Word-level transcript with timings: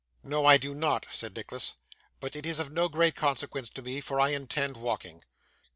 'No, 0.23 0.47
I 0.47 0.57
do 0.57 0.73
not,' 0.73 1.05
said 1.11 1.35
Nicholas; 1.35 1.75
'but 2.19 2.35
it 2.35 2.43
is 2.43 2.57
of 2.59 2.71
no 2.71 2.89
great 2.89 3.13
consequence 3.15 3.69
to 3.69 3.83
me, 3.83 4.01
for 4.01 4.19
I 4.19 4.29
intend 4.29 4.77
walking. 4.77 5.21